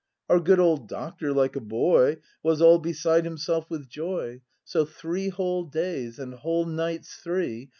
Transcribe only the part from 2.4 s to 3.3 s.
Was all beside